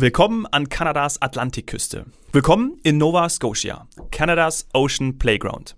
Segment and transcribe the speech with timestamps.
[0.00, 2.06] Willkommen an Kanadas Atlantikküste.
[2.32, 5.74] Willkommen in Nova Scotia, Kanadas Ocean Playground.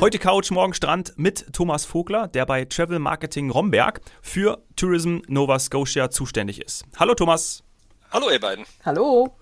[0.00, 5.58] Heute Couch, morgen Strand mit Thomas Vogler, der bei Travel Marketing Romberg für Tourism Nova
[5.58, 6.86] Scotia zuständig ist.
[6.98, 7.62] Hallo Thomas.
[8.10, 8.64] Hallo ihr beiden.
[8.82, 9.36] Hallo.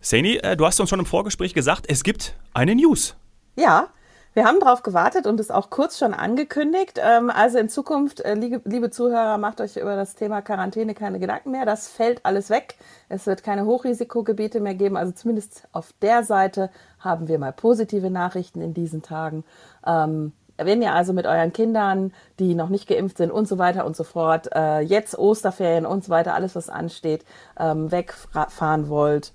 [0.00, 3.14] Sani, äh, du hast uns schon im Vorgespräch gesagt, es gibt eine News.
[3.54, 3.86] Ja,
[4.32, 7.00] wir haben darauf gewartet und es auch kurz schon angekündigt.
[7.02, 11.50] Ähm, also in Zukunft, äh, liebe Zuhörer, macht euch über das Thema Quarantäne keine Gedanken
[11.50, 11.66] mehr.
[11.66, 12.76] Das fällt alles weg.
[13.08, 14.96] Es wird keine Hochrisikogebiete mehr geben.
[14.96, 16.70] Also zumindest auf der Seite
[17.00, 19.42] haben wir mal positive Nachrichten in diesen Tagen.
[19.86, 23.86] Ähm, wenn ihr also mit euren Kindern, die noch nicht geimpft sind und so weiter
[23.86, 27.24] und so fort, äh, jetzt Osterferien und so weiter, alles was ansteht,
[27.58, 29.32] ähm, wegfahren wollt,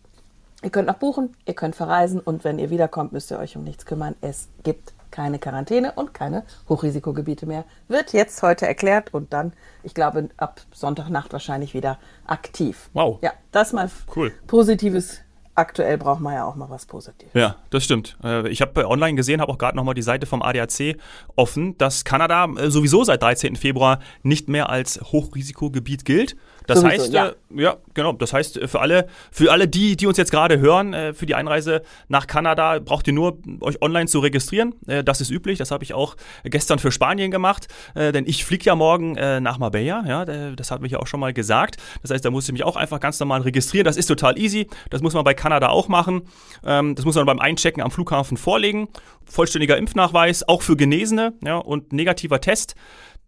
[0.66, 3.64] Ihr könnt noch buchen, ihr könnt verreisen und wenn ihr wiederkommt, müsst ihr euch um
[3.64, 4.16] nichts kümmern.
[4.22, 7.66] Es gibt keine Quarantäne und keine Hochrisikogebiete mehr.
[7.88, 12.90] Wird jetzt heute erklärt und dann, ich glaube, ab Sonntagnacht wahrscheinlich wieder aktiv.
[12.94, 13.20] Wow.
[13.22, 14.34] Ja, das mal cool.
[14.48, 15.22] positives
[15.56, 17.34] aktuell braucht man ja auch mal was Positives.
[17.34, 18.18] Ja, das stimmt.
[18.24, 20.98] Äh, ich habe online gesehen, habe auch gerade nochmal die Seite vom ADAC
[21.36, 23.56] offen, dass Kanada äh, sowieso seit 13.
[23.56, 26.36] Februar nicht mehr als Hochrisikogebiet gilt.
[26.68, 27.28] Das Sowieso, heißt, ja.
[27.28, 27.78] Äh, ja.
[27.94, 28.14] genau.
[28.14, 31.36] Das heißt, für alle, für alle die, die uns jetzt gerade hören, äh, für die
[31.36, 34.76] Einreise nach Kanada braucht ihr nur euch online zu registrieren.
[34.88, 35.58] Äh, das ist üblich.
[35.58, 39.40] Das habe ich auch gestern für Spanien gemacht, äh, denn ich fliege ja morgen äh,
[39.40, 40.04] nach Marbella.
[40.08, 41.78] Ja, das hatten wir ja auch schon mal gesagt.
[42.02, 43.86] Das heißt, da muss ich mich auch einfach ganz normal registrieren.
[43.86, 44.68] Das ist total easy.
[44.90, 46.24] Das muss man bei Kanada auch machen.
[46.66, 48.88] Ähm, das muss man beim Einchecken am Flughafen vorlegen.
[49.26, 52.76] Vollständiger Impfnachweis, auch für Genesene, ja, und negativer Test.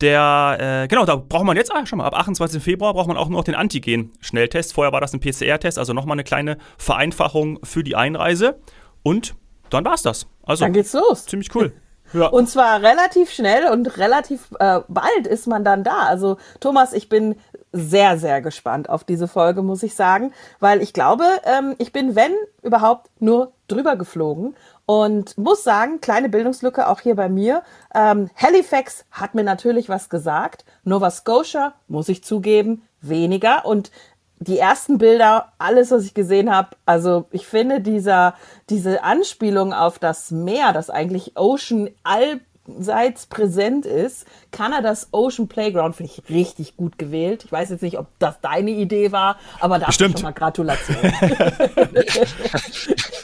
[0.02, 2.62] Der, äh, genau, da braucht man jetzt, ah, schon mal, ab 28.
[2.62, 4.74] Februar braucht man auch nur noch den Antigen-Schnelltest.
[4.74, 8.60] Vorher war das ein PCR-Test, also nochmal eine kleine Vereinfachung für die Einreise.
[9.04, 9.36] Und
[9.70, 10.28] dann war's das.
[10.44, 11.26] Also, dann geht's los.
[11.26, 11.74] Ziemlich cool.
[12.14, 12.28] Ja.
[12.28, 16.04] Und zwar relativ schnell und relativ äh, bald ist man dann da.
[16.04, 17.36] Also Thomas, ich bin
[17.74, 22.16] sehr, sehr gespannt auf diese Folge, muss ich sagen, weil ich glaube, ähm, ich bin,
[22.16, 22.32] wenn
[22.64, 24.56] überhaupt, nur drüber geflogen
[24.86, 27.64] und muss sagen, kleine Bildungslücke auch hier bei mir.
[27.94, 30.64] Ähm, Halifax hat mir natürlich was gesagt.
[30.84, 33.66] Nova Scotia, muss ich zugeben, weniger.
[33.66, 33.92] Und
[34.40, 38.36] die ersten Bilder, alles, was ich gesehen habe, also ich finde dieser,
[38.70, 46.14] diese Anspielung auf das Meer, das eigentlich Ocean allseits präsent ist, Kanadas Ocean Playground finde
[46.14, 47.46] ich richtig gut gewählt.
[47.46, 50.98] Ich weiß jetzt nicht, ob das deine Idee war, aber da schon mal Gratulation.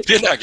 [0.05, 0.41] Vielen Dank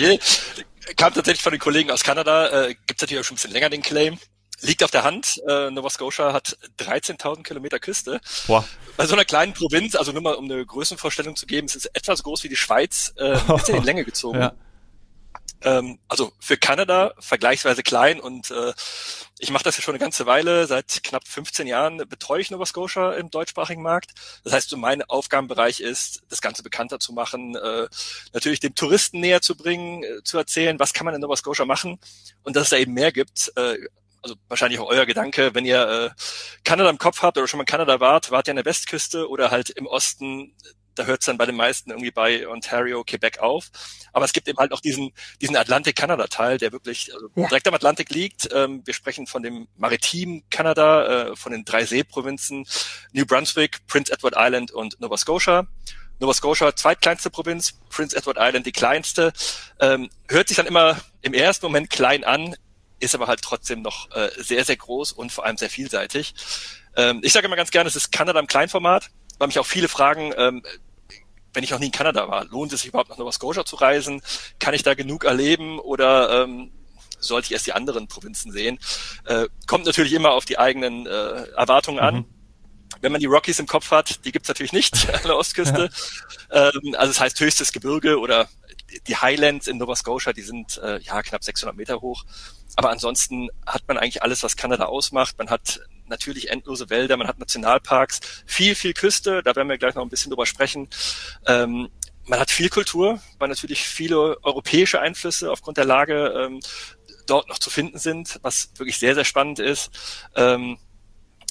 [0.97, 3.53] kam tatsächlich von den Kollegen aus Kanada, äh, gibt es natürlich auch schon ein bisschen
[3.53, 4.19] länger den Claim.
[4.61, 5.41] Liegt auf der Hand.
[5.49, 8.21] Äh, Nova Scotia hat 13.000 Kilometer Küste.
[8.47, 8.65] Boah.
[8.97, 11.87] Bei so einer kleinen Provinz, also nur mal um eine Größenvorstellung zu geben, es ist
[11.95, 14.41] etwa so groß wie die Schweiz, äh, ein bisschen in Länge gezogen.
[14.41, 14.53] Ja.
[15.63, 18.73] Ähm, also für Kanada vergleichsweise klein und äh,
[19.39, 20.67] ich mache das ja schon eine ganze Weile.
[20.67, 24.13] Seit knapp 15 Jahren betreue ich Nova Scotia im deutschsprachigen Markt.
[24.45, 27.89] Das heißt, so mein Aufgabenbereich ist, das Ganze bekannter zu machen, äh,
[28.33, 31.67] natürlich dem Touristen näher zu bringen, äh, zu erzählen, was kann man in Nova Scotia
[31.67, 31.99] machen
[32.43, 33.53] und dass es da eben mehr gibt.
[33.57, 33.77] Äh,
[34.23, 36.11] also wahrscheinlich auch euer Gedanke, wenn ihr äh,
[36.65, 39.29] Kanada im Kopf habt oder schon mal in Kanada wart, wart ihr an der Westküste
[39.29, 40.55] oder halt im Osten
[40.95, 43.71] da hört es dann bei den meisten irgendwie bei Ontario, Quebec auf.
[44.13, 47.49] Aber es gibt eben halt auch diesen, diesen Atlantik-Kanada-Teil, der wirklich also ja.
[47.49, 48.49] direkt am Atlantik liegt.
[48.53, 52.67] Ähm, wir sprechen von dem maritimen Kanada, äh, von den drei Seeprovinzen
[53.13, 55.67] New Brunswick, Prince Edward Island und Nova Scotia.
[56.19, 59.33] Nova Scotia, zweitkleinste Provinz, Prince Edward Island die kleinste.
[59.81, 62.57] Ähm, hört sich dann immer im ersten Moment klein an,
[63.01, 66.35] ist aber halt trotzdem noch äh, sehr, sehr groß und vor allem sehr vielseitig.
[66.97, 69.89] Ähm, ich sage immer ganz gerne, es ist Kanada im Kleinformat weil mich auch viele
[69.89, 70.63] fragen, ähm,
[71.53, 73.75] wenn ich noch nie in Kanada war, lohnt es sich überhaupt nach Nova Scotia zu
[73.77, 74.23] reisen?
[74.61, 76.71] Kann ich da genug erleben oder ähm,
[77.19, 78.79] sollte ich erst die anderen Provinzen sehen?
[79.25, 81.11] Äh, kommt natürlich immer auf die eigenen äh,
[81.57, 82.15] Erwartungen an.
[82.17, 82.25] Mhm.
[83.01, 85.91] Wenn man die Rockies im Kopf hat, die gibt's natürlich nicht an der Ostküste.
[86.53, 86.69] Ja.
[86.69, 88.49] Ähm, also es das heißt höchstes Gebirge oder
[89.07, 92.25] die Highlands in Nova Scotia, die sind äh, ja knapp 600 Meter hoch.
[92.77, 95.39] Aber ansonsten hat man eigentlich alles, was Kanada ausmacht.
[95.39, 99.95] Man hat natürlich endlose Wälder, man hat Nationalparks, viel, viel Küste, da werden wir gleich
[99.95, 100.89] noch ein bisschen drüber sprechen.
[101.47, 101.89] Ähm,
[102.27, 106.61] man hat viel Kultur, weil natürlich viele europäische Einflüsse aufgrund der Lage ähm,
[107.27, 109.91] dort noch zu finden sind, was wirklich sehr, sehr spannend ist.
[110.37, 110.79] Ähm,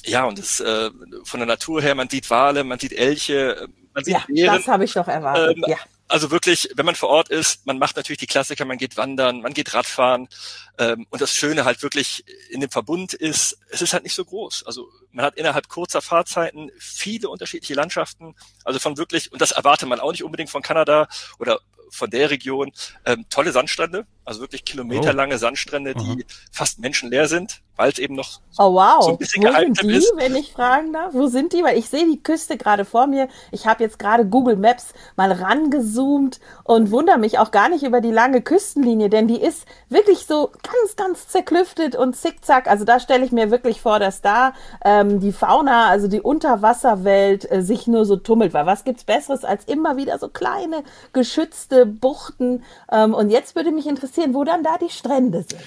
[0.04, 0.90] ja, und das, äh,
[1.24, 4.56] von der Natur her, man sieht Wale, man sieht Elche, man sieht ja, Bären.
[4.56, 5.76] das habe ich doch erwartet, ähm, ja.
[6.10, 9.42] Also wirklich, wenn man vor Ort ist, man macht natürlich die Klassiker, man geht wandern,
[9.42, 10.28] man geht Radfahren.
[10.76, 14.24] Ähm, und das Schöne halt wirklich in dem Verbund ist, es ist halt nicht so
[14.24, 14.64] groß.
[14.66, 18.34] Also man hat innerhalb kurzer Fahrzeiten viele unterschiedliche Landschaften.
[18.64, 21.06] Also von wirklich, und das erwartet man auch nicht unbedingt von Kanada
[21.38, 21.60] oder
[21.90, 22.72] von der Region,
[23.04, 25.38] ähm, tolle Sandstrände, also wirklich kilometerlange oh.
[25.38, 26.16] Sandstrände, die Aha.
[26.52, 29.02] fast menschenleer sind, weil es eben noch oh, wow.
[29.02, 30.12] so ein bisschen Wo sind die, ist.
[30.16, 31.14] wenn ich fragen darf?
[31.14, 31.64] Wo sind die?
[31.64, 33.28] Weil ich sehe die Küste gerade vor mir.
[33.50, 38.00] Ich habe jetzt gerade Google Maps mal rangezoomt und wundere mich auch gar nicht über
[38.00, 42.68] die lange Küstenlinie, denn die ist wirklich so ganz, ganz zerklüftet und zickzack.
[42.68, 44.52] Also da stelle ich mir wirklich vor, dass da
[44.84, 48.54] ähm, die Fauna, also die Unterwasserwelt, äh, sich nur so tummelt.
[48.54, 52.62] Weil was gibt's Besseres als immer wieder so kleine geschützte Buchten?
[52.92, 55.60] Ähm, und jetzt würde mich interessieren, wo dann da die Strände sind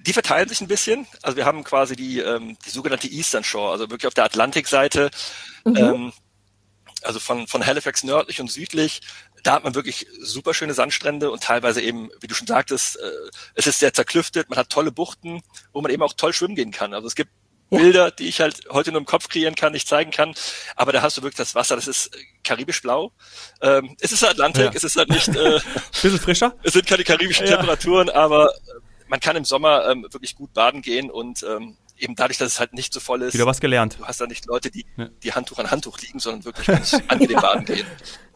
[0.00, 1.06] die verteilen sich ein bisschen.
[1.22, 5.10] Also wir haben quasi die, ähm, die sogenannte Eastern Shore, also wirklich auf der Atlantikseite.
[5.64, 5.76] Mhm.
[5.76, 6.12] Ähm,
[7.02, 9.00] also von, von Halifax nördlich und südlich,
[9.44, 13.10] da hat man wirklich super schöne Sandstrände und teilweise eben, wie du schon sagtest, äh,
[13.54, 15.42] es ist sehr zerklüftet, man hat tolle Buchten,
[15.72, 16.94] wo man eben auch toll schwimmen gehen kann.
[16.94, 17.30] Also es gibt.
[17.70, 20.34] Bilder, die ich halt heute nur im Kopf kreieren kann, nicht zeigen kann.
[20.76, 22.10] Aber da hast du wirklich das Wasser, das ist
[22.44, 23.12] karibisch blau.
[23.60, 24.70] Ähm, es ist Atlantik, ja.
[24.74, 25.28] es ist halt nicht.
[25.28, 25.60] Äh,
[26.02, 26.54] Bisschen frischer.
[26.62, 27.56] Es sind keine karibischen ja.
[27.56, 28.52] Temperaturen, aber
[29.08, 32.60] man kann im Sommer ähm, wirklich gut baden gehen und ähm, eben dadurch, dass es
[32.60, 33.34] halt nicht so voll ist.
[33.34, 33.96] Wieder was gelernt.
[33.98, 34.86] Du hast da nicht Leute, die,
[35.22, 37.40] die Handtuch an Handtuch liegen, sondern wirklich ganz angenehm ja.
[37.40, 37.86] baden gehen.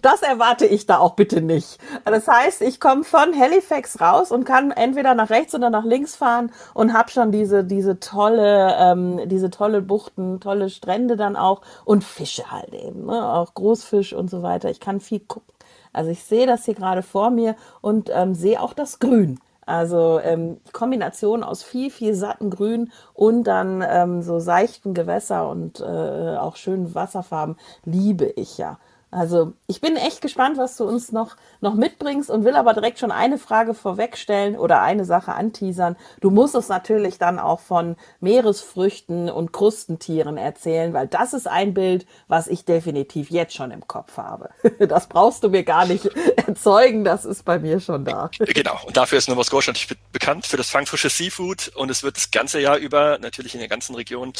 [0.02, 1.78] Das erwarte ich da auch bitte nicht.
[2.04, 6.16] Das heißt, ich komme von Halifax raus und kann entweder nach rechts oder nach links
[6.16, 11.62] fahren und habe schon diese diese tolle ähm, diese tolle Buchten, tolle Strände dann auch
[11.84, 13.32] und Fische halt eben, ne?
[13.32, 14.70] auch Großfisch und so weiter.
[14.70, 15.54] Ich kann viel gucken.
[15.92, 19.38] Also ich sehe das hier gerade vor mir und ähm, sehe auch das Grün.
[19.72, 25.80] Also ähm, Kombination aus viel, viel satten Grün und dann ähm, so seichten Gewässer und
[25.80, 28.78] äh, auch schönen Wasserfarben liebe ich ja.
[29.12, 32.98] Also ich bin echt gespannt, was du uns noch, noch mitbringst und will aber direkt
[32.98, 35.96] schon eine Frage vorwegstellen oder eine Sache anteasern.
[36.20, 41.74] Du musst uns natürlich dann auch von Meeresfrüchten und Krustentieren erzählen, weil das ist ein
[41.74, 44.50] Bild, was ich definitiv jetzt schon im Kopf habe.
[44.92, 46.06] Das brauchst du mir gar nicht
[46.36, 48.30] erzeugen, das ist bei mir schon da.
[48.38, 52.16] Genau, und dafür ist Nova Scotia natürlich bekannt für das fangfrische Seafood und es wird
[52.16, 54.32] das ganze Jahr über, natürlich in der ganzen Region,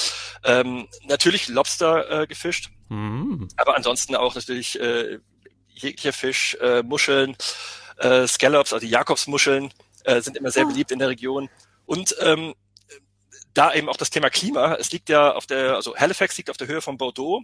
[0.45, 3.49] ähm, natürlich Lobster äh, gefischt Mhm.
[3.57, 5.19] Aber ansonsten auch natürlich äh,
[5.69, 7.37] jeglicher Fisch, äh, Muscheln,
[7.99, 9.73] äh, Scallops, also die Jakobsmuscheln
[10.05, 10.69] äh, sind immer sehr oh.
[10.69, 11.49] beliebt in der Region.
[11.87, 12.55] Und ähm,
[13.55, 14.75] da eben auch das Thema Klima.
[14.75, 17.43] Es liegt ja auf der, also Halifax liegt auf der Höhe von Bordeaux.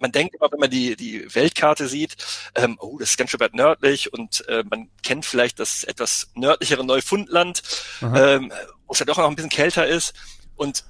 [0.00, 2.16] Man denkt immer, wenn man die, die Weltkarte sieht,
[2.56, 6.28] ähm, oh, das ist ganz schön weit nördlich und äh, man kennt vielleicht das etwas
[6.34, 7.62] nördlichere Neufundland,
[8.02, 8.52] ähm,
[8.86, 10.12] wo es ja doch noch ein bisschen kälter ist.
[10.56, 10.84] Und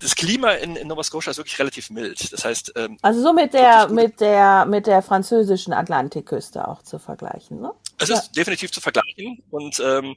[0.00, 2.32] das Klima in, in Nova Scotia ist wirklich relativ mild.
[2.32, 6.98] Das heißt, ähm, also so mit der mit der mit der französischen Atlantikküste auch zu
[6.98, 7.72] vergleichen, ne?
[7.98, 8.16] Es ja.
[8.16, 10.16] ist definitiv zu vergleichen und ähm,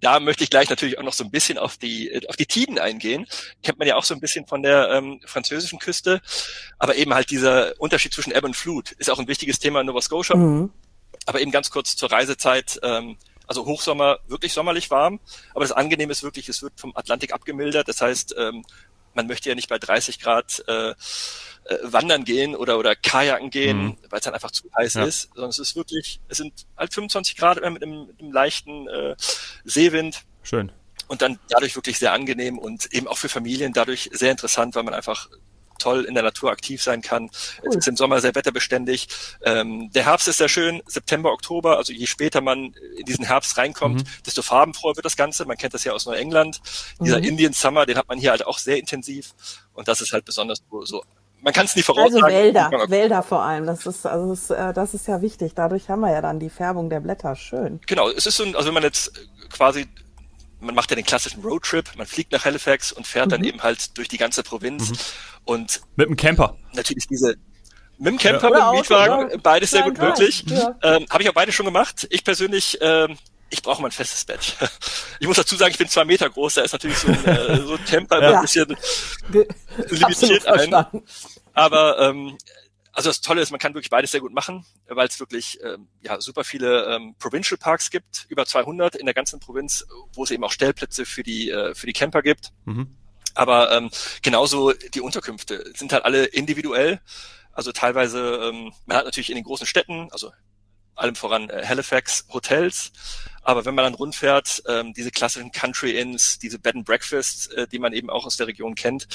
[0.00, 2.78] da möchte ich gleich natürlich auch noch so ein bisschen auf die auf die Tiden
[2.78, 3.26] eingehen.
[3.62, 6.20] Kennt man ja auch so ein bisschen von der ähm, französischen Küste,
[6.78, 9.86] aber eben halt dieser Unterschied zwischen Ebb und Flut ist auch ein wichtiges Thema in
[9.86, 10.36] Nova Scotia.
[10.36, 10.70] Mhm.
[11.26, 12.80] Aber eben ganz kurz zur Reisezeit.
[12.82, 13.16] Ähm,
[13.50, 15.18] also Hochsommer wirklich sommerlich warm,
[15.54, 17.88] aber das Angenehme ist wirklich, es wird vom Atlantik abgemildert.
[17.88, 18.64] Das heißt, ähm,
[19.12, 20.94] man möchte ja nicht bei 30 Grad äh, äh,
[21.82, 23.96] wandern gehen oder oder Kajaken gehen, mhm.
[24.08, 25.04] weil es dann einfach zu heiß ja.
[25.04, 28.30] ist, sondern es ist wirklich, es sind halt 25 Grad immer mit einem, mit einem
[28.30, 29.16] leichten äh,
[29.64, 30.22] Seewind.
[30.44, 30.70] Schön.
[31.08, 34.84] Und dann dadurch wirklich sehr angenehm und eben auch für Familien dadurch sehr interessant, weil
[34.84, 35.28] man einfach
[35.80, 37.30] toll in der Natur aktiv sein kann.
[37.62, 37.70] Cool.
[37.70, 39.08] Es ist im Sommer sehr wetterbeständig.
[39.42, 43.56] Ähm, der Herbst ist sehr schön, September, Oktober, also je später man in diesen Herbst
[43.56, 44.22] reinkommt, mhm.
[44.24, 45.44] desto farbenfroher wird das Ganze.
[45.46, 46.60] Man kennt das ja aus Neuengland.
[46.98, 47.04] Mhm.
[47.04, 49.34] Dieser Indian Summer, den hat man hier halt auch sehr intensiv.
[49.72, 51.02] Und das ist halt besonders so
[51.42, 52.22] man kann es nie voraussagen.
[52.22, 53.66] Also Wälder, Wälder vor allem.
[53.66, 55.52] Das ist, also das, äh, das ist ja wichtig.
[55.54, 57.34] Dadurch haben wir ja dann die Färbung der Blätter.
[57.34, 57.80] Schön.
[57.86, 59.12] Genau, es ist so, also wenn man jetzt
[59.50, 59.88] quasi
[60.60, 63.30] man macht ja den klassischen Roadtrip, man fliegt nach Halifax und fährt mhm.
[63.30, 64.90] dann eben halt durch die ganze Provinz.
[64.90, 64.96] Mhm.
[65.44, 66.56] Und mit dem Camper.
[66.74, 67.36] Natürlich diese
[68.00, 68.50] mit dem Camper, ja.
[68.50, 69.36] mit dem Mietwagen, ja.
[69.42, 70.44] beides sehr gut möglich.
[70.46, 70.74] Ja.
[70.82, 72.06] Ähm, Habe ich auch beide schon gemacht.
[72.08, 73.18] Ich persönlich, ähm,
[73.50, 74.56] ich brauche mein festes Bett.
[75.22, 77.60] Ich muss dazu sagen, ich bin zwei Meter groß, da ist natürlich so ein, äh,
[77.60, 78.36] so ein Camper ja.
[78.36, 78.74] ein bisschen
[79.90, 80.74] limitiert ein.
[81.52, 82.38] Aber ähm,
[82.92, 85.88] also das Tolle ist, man kann wirklich beides sehr gut machen, weil es wirklich ähm,
[86.00, 90.30] ja super viele ähm, Provincial Parks gibt, über 200 in der ganzen Provinz, wo es
[90.30, 92.52] eben auch Stellplätze für die äh, für die Camper gibt.
[92.64, 92.96] Mhm.
[93.34, 93.90] Aber ähm,
[94.22, 97.00] genauso die Unterkünfte sind halt alle individuell.
[97.52, 100.32] Also teilweise, ähm, man hat natürlich in den großen Städten, also
[101.00, 102.92] allem voran äh, Halifax Hotels.
[103.42, 107.66] Aber wenn man dann rundfährt, ähm, diese klassischen Country Inns, diese Bed and Breakfasts, äh,
[107.66, 109.08] die man eben auch aus der Region kennt,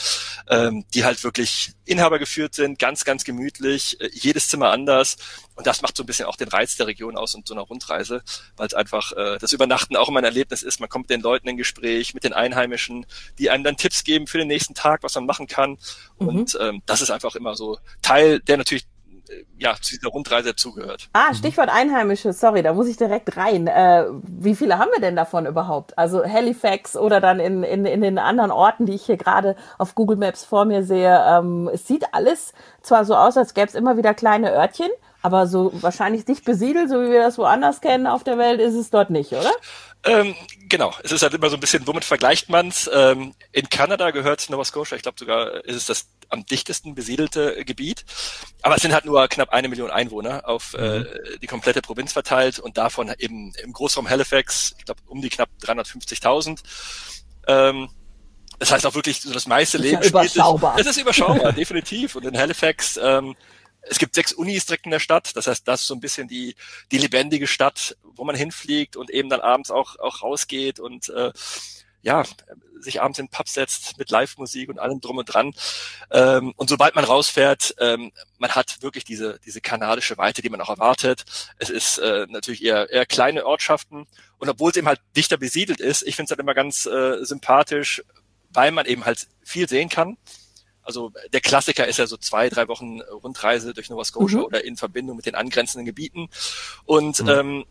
[0.49, 5.17] ähm, die halt wirklich Inhaber geführt sind, ganz, ganz gemütlich, äh, jedes Zimmer anders.
[5.55, 7.61] Und das macht so ein bisschen auch den Reiz der Region aus und so einer
[7.63, 8.23] Rundreise,
[8.57, 10.79] weil es einfach äh, das Übernachten auch immer ein Erlebnis ist.
[10.79, 13.05] Man kommt mit den Leuten in Gespräch, mit den Einheimischen,
[13.37, 15.77] die einem dann Tipps geben für den nächsten Tag, was man machen kann.
[16.19, 16.27] Mhm.
[16.27, 18.87] Und ähm, das ist einfach immer so Teil, der natürlich
[19.57, 21.09] ja, zu dieser Rundreise dazugehört.
[21.13, 23.67] Ah, Stichwort Einheimische, sorry, da muss ich direkt rein.
[23.67, 25.97] Äh, wie viele haben wir denn davon überhaupt?
[25.97, 29.95] Also Halifax oder dann in, in, in den anderen Orten, die ich hier gerade auf
[29.95, 31.23] Google Maps vor mir sehe.
[31.27, 34.89] Ähm, es sieht alles zwar so aus, als gäbe es immer wieder kleine Örtchen,
[35.21, 38.75] aber so wahrscheinlich dicht besiedelt, so wie wir das woanders kennen auf der Welt, ist
[38.75, 39.51] es dort nicht, oder?
[40.03, 40.35] Ähm,
[40.69, 42.89] genau, es ist halt immer so ein bisschen, womit vergleicht man's?
[42.93, 47.63] Ähm, in Kanada gehört Nova Scotia, ich glaube sogar ist es das am dichtesten besiedelte
[47.65, 48.05] Gebiet.
[48.61, 51.05] Aber es sind halt nur knapp eine Million Einwohner auf äh, mhm.
[51.05, 55.29] äh, die komplette Provinz verteilt und davon eben im Großraum Halifax, ich glaube um die
[55.29, 56.59] knapp 350.000.
[57.47, 57.89] Ähm,
[58.59, 60.41] das heißt auch wirklich, so das meiste Leben ja spielt sich.
[60.77, 62.15] Es ist überschaubar, definitiv.
[62.15, 63.35] Und in Halifax ähm,
[63.87, 65.35] es gibt sechs Unis direkt in der Stadt.
[65.35, 66.55] Das heißt, das ist so ein bisschen die,
[66.91, 71.31] die lebendige Stadt, wo man hinfliegt und eben dann abends auch, auch rausgeht und äh,
[72.05, 72.23] ja,
[72.79, 75.53] sich abends in den Pub setzt mit Live-Musik und allem drum und dran.
[76.11, 80.61] Ähm, und sobald man rausfährt, ähm, man hat wirklich diese, diese kanadische Weite, die man
[80.61, 81.25] auch erwartet.
[81.57, 84.05] Es ist äh, natürlich eher, eher kleine Ortschaften.
[84.37, 87.25] Und obwohl es eben halt dichter besiedelt ist, ich finde es halt immer ganz äh,
[87.25, 88.03] sympathisch,
[88.49, 90.17] weil man eben halt viel sehen kann.
[90.83, 94.45] Also der Klassiker ist ja so zwei, drei Wochen Rundreise durch Nova Scotia mhm.
[94.45, 96.29] oder in Verbindung mit den angrenzenden Gebieten.
[96.85, 97.29] Und mhm.
[97.29, 97.65] ähm,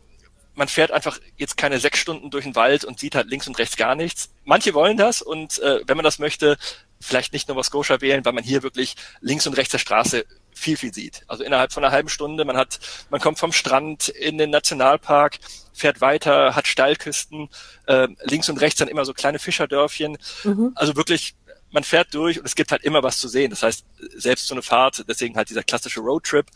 [0.55, 3.57] man fährt einfach jetzt keine sechs Stunden durch den Wald und sieht halt links und
[3.59, 4.31] rechts gar nichts.
[4.43, 6.57] Manche wollen das und äh, wenn man das möchte,
[6.99, 10.77] vielleicht nicht Nova Scotia wählen, weil man hier wirklich links und rechts der Straße viel,
[10.77, 11.23] viel sieht.
[11.27, 15.39] Also innerhalb von einer halben Stunde, man hat, man kommt vom Strand in den Nationalpark,
[15.73, 17.49] fährt weiter, hat Steilküsten,
[17.87, 20.17] äh, links und rechts dann immer so kleine Fischerdörfchen.
[20.43, 20.71] Mhm.
[20.75, 21.35] Also wirklich
[21.71, 23.49] man fährt durch und es gibt halt immer was zu sehen.
[23.49, 23.85] Das heißt,
[24.15, 26.47] selbst so eine Fahrt, deswegen halt dieser klassische Roadtrip,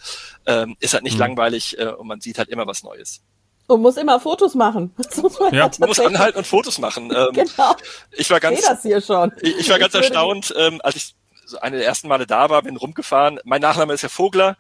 [0.45, 1.19] ähm, ist halt nicht mhm.
[1.19, 3.21] langweilig äh, und man sieht halt immer was Neues.
[3.69, 4.95] Und muss immer Fotos machen.
[5.39, 7.13] Man ja, man muss anhalten und Fotos machen.
[7.19, 7.75] Ähm, genau.
[8.11, 9.31] Ich war ganz, ich das hier schon.
[9.41, 12.49] Ich, ich war ganz ich erstaunt, ähm, als ich so eine der ersten Male da
[12.49, 13.39] war, bin rumgefahren.
[13.43, 14.57] Mein Nachname ist ja Vogler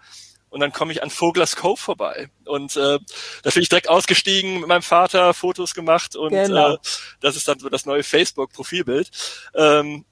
[0.49, 2.29] und dann komme ich an Voglers Cove vorbei.
[2.45, 2.99] Und äh,
[3.43, 6.73] da bin ich direkt ausgestiegen mit meinem Vater, Fotos gemacht und genau.
[6.73, 6.77] äh,
[7.21, 9.09] das ist dann so das neue Facebook-Profilbild.
[9.55, 10.05] Ähm,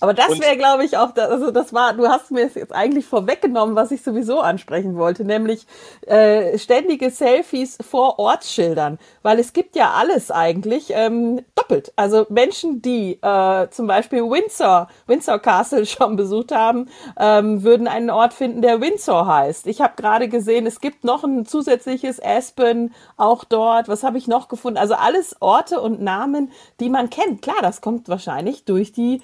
[0.00, 3.06] aber das wäre, glaube ich, auch, das, also das war, du hast mir jetzt eigentlich
[3.06, 5.66] vorweggenommen, was ich sowieso ansprechen wollte, nämlich
[6.06, 11.92] äh, ständige Selfies vor Ortsschildern, weil es gibt ja alles eigentlich ähm, doppelt.
[11.96, 18.10] Also Menschen, die äh, zum Beispiel Windsor, Windsor Castle schon besucht haben, ähm, würden einen
[18.10, 19.66] Ort finden, der Windsor heißt.
[19.66, 23.88] Ich habe gerade gesehen, es gibt noch ein zusätzliches Aspen auch dort.
[23.88, 24.78] Was habe ich noch gefunden?
[24.78, 27.42] Also alles Orte und Namen, die man kennt.
[27.42, 29.22] Klar, das kommt wahrscheinlich durch die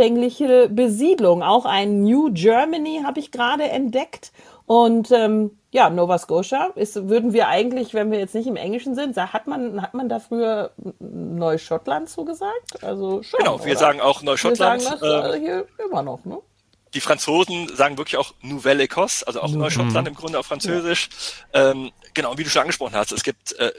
[0.00, 1.42] anfängliche Besiedlung.
[1.42, 4.32] Auch ein New Germany habe ich gerade entdeckt.
[4.66, 8.94] Und ähm, ja, Nova Scotia ist, würden wir eigentlich, wenn wir jetzt nicht im Englischen
[8.94, 12.82] sind, hat man, hat man da früher Neuschottland zugesagt?
[12.82, 13.80] Also schon, Genau, wir oder?
[13.80, 14.82] sagen auch Neuschottland.
[14.82, 16.38] Wir sagen das äh, hier immer noch, ne?
[16.94, 19.58] Die Franzosen sagen wirklich auch Nouvelle Écosse, also auch mhm.
[19.58, 21.08] Neuschottland im Grunde auf Französisch.
[21.54, 21.70] Ja.
[21.70, 23.70] Ähm, genau, wie du schon angesprochen hast, es gibt äh,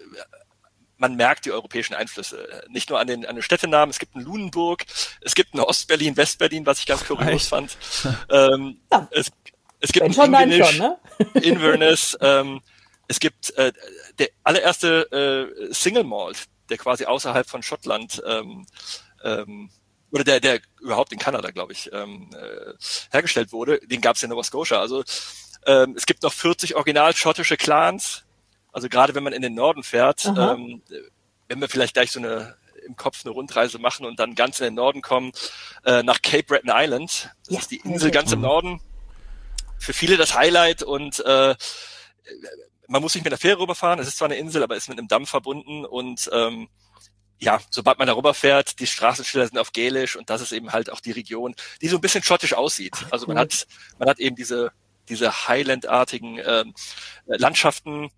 [1.01, 2.63] man merkt die europäischen Einflüsse.
[2.70, 4.86] Nicht nur an den, an den Städtenamen, es gibt ein Lunenburg,
[5.22, 7.77] es gibt ein Ostberlin, Westberlin, was ich ganz kurios fand.
[8.29, 9.08] Ähm, ja.
[9.12, 9.31] es,
[9.79, 10.98] es gibt Wenn ein Inverness, ne?
[11.41, 12.62] Inverness ähm,
[13.08, 13.74] es gibt äh,
[14.20, 18.65] der allererste äh, Single Malt, der quasi außerhalb von Schottland ähm,
[19.24, 19.70] ähm,
[20.12, 22.74] oder der, der überhaupt in Kanada, glaube ich, ähm, äh,
[23.12, 24.79] hergestellt wurde, den gab es in Nova Scotia.
[24.79, 25.03] Also
[25.65, 28.24] ähm, es gibt noch 40 original schottische Clans,
[28.72, 30.82] also gerade wenn man in den Norden fährt, ähm,
[31.48, 34.66] wenn wir vielleicht gleich so eine im Kopf eine Rundreise machen und dann ganz in
[34.66, 35.32] den Norden kommen,
[35.86, 37.30] äh, nach Cape Breton Island.
[37.46, 38.82] Das ja, ist die Insel ganz im Norden.
[39.78, 41.56] Für viele das Highlight und äh,
[42.88, 44.00] man muss nicht mit der Fähre rüberfahren.
[44.00, 46.70] Es ist zwar eine Insel, aber ist mit einem Damm verbunden und ähm,
[47.40, 50.92] ja, sobald man darüber fährt, die Straßenschilder sind auf Gälisch und das ist eben halt
[50.92, 52.96] auch die Region, die so ein bisschen schottisch aussieht.
[53.10, 53.66] Also man hat,
[53.98, 54.72] man hat eben diese,
[55.10, 56.66] diese Highland-artigen äh,
[57.25, 58.12] Landschaften,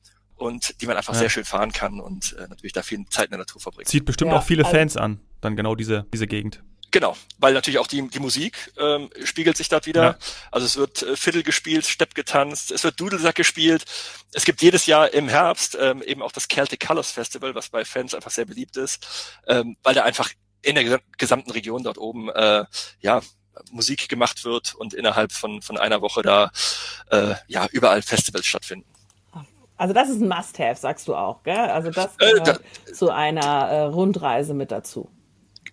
[0.43, 1.19] und die man einfach ja.
[1.19, 3.87] sehr schön fahren kann und äh, natürlich da viel Zeit in der Natur verbringt.
[3.87, 6.61] Zieht bestimmt ja, auch viele also Fans an, dann genau diese, diese Gegend.
[6.91, 10.03] Genau, weil natürlich auch die, die Musik ähm, spiegelt sich dort wieder.
[10.03, 10.17] Ja.
[10.51, 13.85] Also es wird äh, Fiddle gespielt, Stepp getanzt, es wird Dudelsack gespielt.
[14.31, 17.83] Es gibt jedes Jahr im Herbst ähm, eben auch das Celtic Colors Festival, was bei
[17.83, 20.29] Fans einfach sehr beliebt ist, ähm, weil da einfach
[20.61, 22.65] in der gesamten Region dort oben äh,
[22.99, 23.21] ja
[23.71, 26.51] Musik gemacht wird und innerhalb von, von einer Woche da
[27.09, 28.92] äh, ja überall Festivals stattfinden.
[29.83, 31.57] Also das ist ein Must-Have, sagst du auch, gell?
[31.57, 35.11] Also das äh, gehört äh, zu einer äh, Rundreise mit dazu.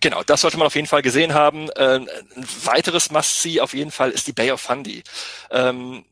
[0.01, 1.69] Genau, das sollte man auf jeden Fall gesehen haben.
[1.69, 2.09] Äh, ein
[2.65, 5.01] weiteres Must-See auf jeden Fall ist die Bay of Fundy.
[5.49, 6.03] Ähm,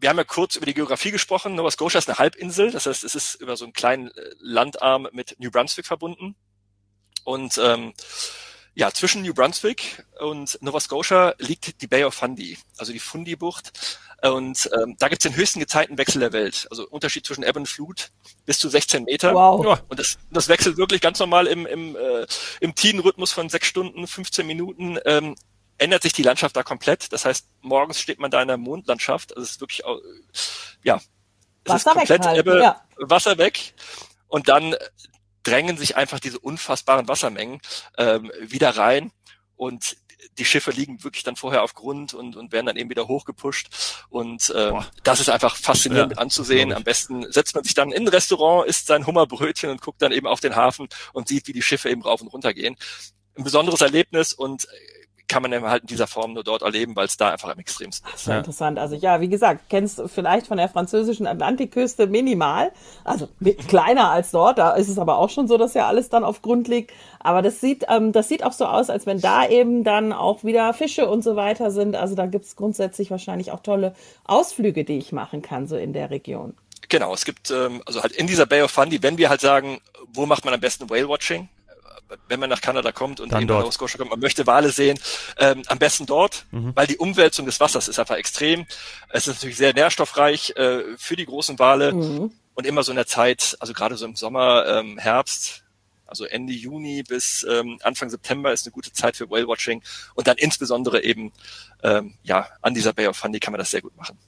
[0.00, 1.54] wir haben ja kurz über die Geografie gesprochen.
[1.54, 5.06] Nova Scotia ist eine Halbinsel, das heißt, es ist über so einen kleinen äh, Landarm
[5.12, 6.34] mit New Brunswick verbunden.
[7.24, 7.92] Und ähm,
[8.72, 13.97] ja, zwischen New Brunswick und Nova Scotia liegt die Bay of Fundy, also die Fundy-Bucht.
[14.22, 16.66] Und ähm, da gibt es den höchsten Gezeitenwechsel der Welt.
[16.70, 18.10] Also Unterschied zwischen Ebb und Flut
[18.46, 19.32] bis zu 16 Meter.
[19.34, 19.80] Wow.
[19.88, 22.26] Und das, das wechselt wirklich ganz normal im, im, äh,
[22.60, 24.98] im Tiden-Rhythmus von sechs Stunden, 15 Minuten.
[25.04, 25.36] Ähm,
[25.78, 27.12] ändert sich die Landschaft da komplett.
[27.12, 29.36] Das heißt, morgens steht man da in der Mondlandschaft.
[29.36, 29.82] Also es ist wirklich,
[30.82, 32.38] ja, es Wasser ist komplett weg halt.
[32.38, 32.82] Ebbe, ja.
[32.96, 33.74] Wasser weg.
[34.26, 34.74] Und dann
[35.44, 37.60] drängen sich einfach diese unfassbaren Wassermengen
[37.96, 39.12] ähm, wieder rein.
[39.56, 39.96] Und
[40.38, 43.68] die Schiffe liegen wirklich dann vorher auf Grund und, und werden dann eben wieder hochgepusht.
[44.08, 46.72] Und ähm, das ist einfach faszinierend ja, anzusehen.
[46.72, 50.12] Am besten setzt man sich dann in ein Restaurant, isst sein Hummerbrötchen und guckt dann
[50.12, 52.76] eben auf den Hafen und sieht, wie die Schiffe eben rauf und runter gehen.
[53.36, 54.66] Ein besonderes Erlebnis und
[55.28, 58.08] kann man halt in dieser Form nur dort erleben, weil es da einfach am extremsten
[58.14, 58.26] ist.
[58.26, 58.38] Ja.
[58.38, 58.78] Interessant.
[58.78, 62.72] Also ja, wie gesagt, kennst du vielleicht von der französischen Atlantikküste minimal,
[63.04, 63.28] also
[63.68, 64.58] kleiner als dort.
[64.58, 66.92] Da ist es aber auch schon so, dass ja alles dann auf Grund liegt.
[67.20, 70.44] Aber das sieht, ähm, das sieht auch so aus, als wenn da eben dann auch
[70.44, 71.94] wieder Fische und so weiter sind.
[71.94, 73.94] Also da gibt es grundsätzlich wahrscheinlich auch tolle
[74.24, 76.54] Ausflüge, die ich machen kann so in der Region.
[76.88, 79.80] Genau, es gibt ähm, also halt in dieser Bay of Fundy, wenn wir halt sagen,
[80.14, 81.48] wo macht man am besten Whale Watching,
[82.28, 84.70] wenn man nach Kanada kommt und Dann eben nach Nova Scotia kommt, man möchte Wale
[84.70, 84.98] sehen,
[85.38, 86.72] ähm, am besten dort, mhm.
[86.74, 88.66] weil die Umwälzung des Wassers ist einfach extrem.
[89.10, 92.32] Es ist natürlich sehr nährstoffreich äh, für die großen Wale mhm.
[92.54, 95.64] und immer so in der Zeit, also gerade so im Sommer, ähm, Herbst,
[96.06, 99.82] also Ende Juni bis ähm, Anfang September ist eine gute Zeit für Whale Watching
[100.14, 101.32] und dann insbesondere eben
[101.82, 104.18] ähm, ja an dieser Bay of Fundy kann man das sehr gut machen.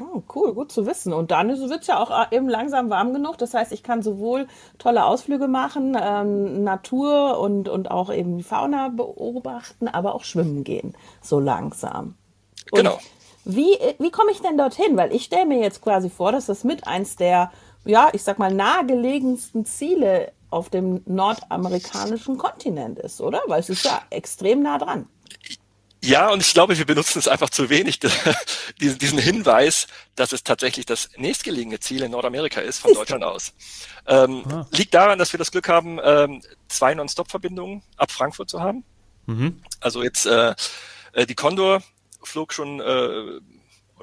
[0.00, 1.12] Oh, cool, gut zu wissen.
[1.12, 3.38] Und dann wird es ja auch äh, eben langsam warm genug.
[3.38, 4.46] Das heißt, ich kann sowohl
[4.78, 10.94] tolle Ausflüge machen, ähm, Natur und, und auch eben Fauna beobachten, aber auch schwimmen gehen,
[11.22, 12.14] so langsam.
[12.70, 12.98] Und genau.
[13.44, 14.96] Wie, wie komme ich denn dorthin?
[14.96, 17.52] Weil ich stelle mir jetzt quasi vor, dass das mit eins der,
[17.84, 23.40] ja, ich sag mal, nahegelegensten Ziele auf dem nordamerikanischen Kontinent ist, oder?
[23.46, 25.06] Weil es ist ja extrem nah dran.
[26.06, 27.98] Ja, und ich glaube, wir benutzen es einfach zu wenig,
[28.80, 33.52] diesen Hinweis, dass es tatsächlich das nächstgelegene Ziel in Nordamerika ist, von Deutschland aus.
[34.06, 34.66] Ähm, ah.
[34.70, 38.84] Liegt daran, dass wir das Glück haben, ähm, zwei Non-Stop-Verbindungen ab Frankfurt zu haben.
[39.26, 39.60] Mhm.
[39.80, 40.54] Also jetzt äh,
[41.12, 41.82] äh die Condor
[42.22, 43.40] flog schon äh,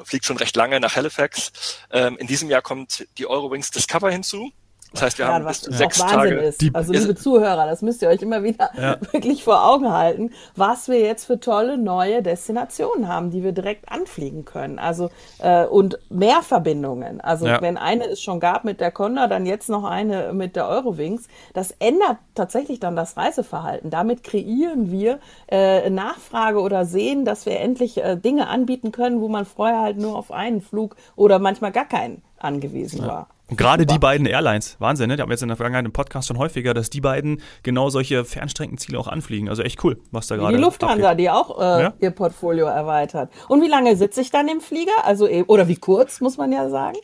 [0.03, 1.51] fliegt schon recht lange nach Halifax.
[1.89, 4.51] Ähm, in diesem Jahr kommt die Eurowings Discover hinzu.
[4.93, 6.35] Das heißt, wir ja, haben bis zu sechs Tage.
[6.35, 6.63] Ist.
[6.73, 8.97] Also liebe Zuhörer, das müsst ihr euch immer wieder ja.
[9.11, 13.91] wirklich vor Augen halten, was wir jetzt für tolle neue Destinationen haben, die wir direkt
[13.91, 14.77] anfliegen können.
[14.77, 17.21] Also äh, und mehr Verbindungen.
[17.21, 17.59] Also ja.
[17.61, 21.27] wenn eine es schon gab mit der Condor, dann jetzt noch eine mit der Eurowings.
[21.53, 23.89] Das ändert tatsächlich dann das Reiseverhalten.
[23.89, 29.27] Damit kreieren wir äh, Nachfrage oder sehen, dass wir endlich äh, Dinge anbieten können, wo
[29.27, 33.27] man vorher halt nur auf einen Flug oder manchmal gar keinen angewiesen war.
[33.47, 35.17] Und gerade die beiden Airlines, Wahnsinn, ne?
[35.17, 38.23] Die haben jetzt in der Vergangenheit im Podcast schon häufiger, dass die beiden genau solche
[38.23, 39.49] Fernstreckenziele auch anfliegen.
[39.49, 40.55] Also echt cool, was da gerade.
[40.55, 41.25] Die Lufthansa, abgeht.
[41.25, 41.93] die auch äh, ja?
[41.99, 43.31] ihr Portfolio erweitert.
[43.49, 45.03] Und wie lange sitze ich dann im Flieger?
[45.03, 46.97] Also oder wie kurz, muss man ja sagen?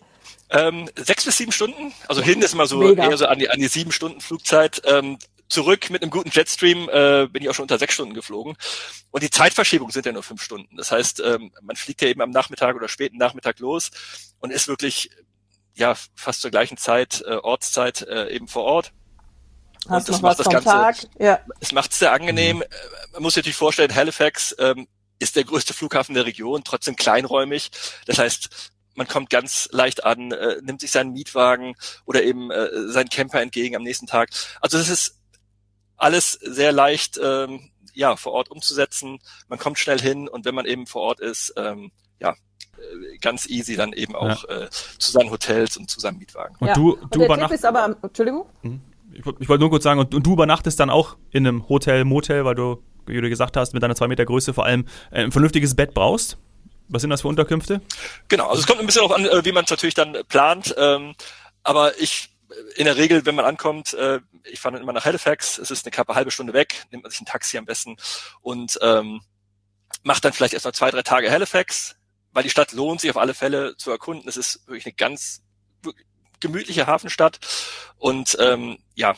[0.50, 1.94] Ähm, sechs bis sieben Stunden.
[2.08, 3.08] Also hin ist immer so Mega.
[3.08, 4.82] eher so an die, an die sieben Stunden Flugzeit.
[4.86, 5.18] Ähm,
[5.50, 8.56] zurück mit einem guten Jetstream äh, bin ich auch schon unter sechs Stunden geflogen.
[9.12, 10.78] Und die Zeitverschiebung sind ja nur fünf Stunden.
[10.78, 13.92] Das heißt, ähm, man fliegt ja eben am Nachmittag oder späten Nachmittag los
[14.40, 15.10] und ist wirklich
[15.76, 18.92] ja fast zur gleichen Zeit, äh, Ortszeit äh, eben vor Ort.
[19.88, 20.98] Hast und das macht das Ganze, Tag?
[21.20, 21.40] Ja.
[21.60, 22.58] es macht es sehr angenehm.
[22.58, 22.64] Mhm.
[23.14, 24.88] Man muss sich natürlich vorstellen, Halifax ähm,
[25.20, 27.72] ist der größte Flughafen der Region, trotzdem kleinräumig.
[28.06, 32.90] Das heißt, man kommt ganz leicht an, äh, nimmt sich seinen Mietwagen oder eben äh,
[32.90, 34.30] seinen Camper entgegen am nächsten Tag.
[34.62, 35.18] Also das ist
[35.96, 39.20] alles sehr leicht ähm, ja vor Ort umzusetzen.
[39.48, 42.36] Man kommt schnell hin und wenn man eben vor Ort ist, ähm, ja, äh,
[43.22, 44.64] ganz easy dann eben auch ja.
[44.64, 46.56] äh, zu seinen Hotels und zu seinem Mietwagen.
[46.60, 46.74] Und ja.
[46.74, 47.66] du, du übernachtest.
[47.66, 48.46] aber, Entschuldigung?
[48.62, 48.82] Mhm.
[49.12, 52.06] Ich, ich wollte nur kurz sagen, und, und, du übernachtest dann auch in einem Hotel,
[52.06, 55.24] Motel, weil du, wie du gesagt hast, mit deiner zwei Meter Größe vor allem äh,
[55.24, 56.38] ein vernünftiges Bett brauchst.
[56.88, 57.82] Was sind das für Unterkünfte?
[58.28, 60.76] Genau, also es kommt ein bisschen darauf an, äh, wie man es natürlich dann plant.
[60.78, 61.14] Ähm,
[61.64, 62.30] aber ich
[62.76, 65.86] in der Regel, wenn man ankommt, äh, ich fahre dann immer nach Halifax, es ist
[65.86, 67.98] eine knappe halbe Stunde weg, nimmt man sich ein Taxi am besten
[68.42, 69.22] und ähm,
[70.04, 71.96] macht dann vielleicht erstmal zwei, drei Tage Halifax,
[72.32, 74.28] weil die Stadt lohnt sich auf alle Fälle zu erkunden.
[74.28, 75.42] Es ist wirklich eine ganz
[76.40, 77.40] gemütliche Hafenstadt
[77.98, 79.16] und ähm, ja,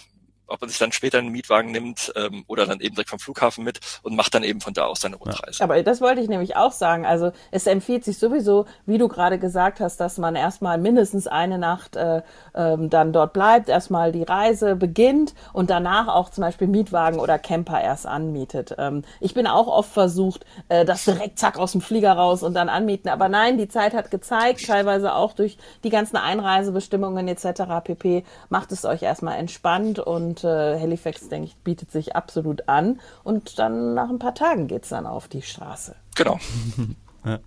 [0.51, 3.63] ob man sich dann später einen Mietwagen nimmt ähm, oder dann eben direkt vom Flughafen
[3.63, 5.59] mit und macht dann eben von da aus seine Rundreise.
[5.59, 5.63] Ja.
[5.63, 7.05] Aber das wollte ich nämlich auch sagen.
[7.05, 11.57] Also es empfiehlt sich sowieso, wie du gerade gesagt hast, dass man erstmal mindestens eine
[11.57, 12.21] Nacht äh,
[12.55, 17.39] ähm, dann dort bleibt, erstmal die Reise beginnt und danach auch zum Beispiel Mietwagen oder
[17.39, 18.75] Camper erst anmietet.
[18.77, 22.53] Ähm, ich bin auch oft versucht, äh, das direkt zack aus dem Flieger raus und
[22.53, 23.09] dann anmieten.
[23.09, 27.63] Aber nein, die Zeit hat gezeigt, teilweise auch durch die ganzen Einreisebestimmungen etc.
[27.83, 28.23] pp.
[28.49, 32.99] Macht es euch erstmal entspannt und äh, Halifax, denke ich, bietet sich absolut an.
[33.23, 35.95] Und dann nach ein paar Tagen geht's dann auf die Straße.
[36.15, 36.39] Genau.
[37.25, 37.39] ja.